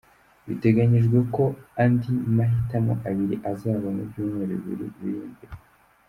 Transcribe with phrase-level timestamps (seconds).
[0.47, 1.43] Biteganyijwe ko
[1.83, 5.53] andi mahitamo abiri azaba mu byumweru bibiri biri imbere.